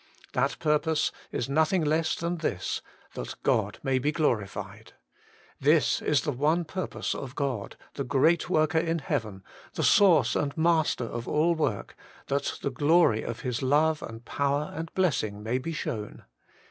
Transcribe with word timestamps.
That 0.33 0.57
purpose 0.57 1.11
is 1.31 1.47
nothing 1.47 1.83
less 1.83 2.15
than 2.15 2.37
this: 2.37 2.81
that 3.13 3.35
God 3.43 3.77
may 3.83 3.99
be 3.99 4.11
glorified. 4.11 4.93
This 5.59 6.01
is 6.01 6.21
the 6.21 6.31
one 6.31 6.65
purpose 6.65 7.13
of 7.13 7.35
God, 7.35 7.75
the 7.93 8.03
great 8.03 8.49
worker 8.49 8.79
in 8.79 8.97
heaven, 8.97 9.43
the 9.75 9.83
source 9.83 10.35
and 10.35 10.57
master 10.57 11.05
of 11.05 11.27
all 11.27 11.53
work, 11.53 11.95
that 12.29 12.57
the 12.63 12.71
glory 12.71 13.21
of 13.21 13.41
His 13.41 13.61
love 13.61 14.01
and 14.01 14.25
power 14.25 14.73
and 14.75 14.91
blessing 14.95 15.43
may 15.43 15.59
be 15.59 15.71
shown. 15.71 16.23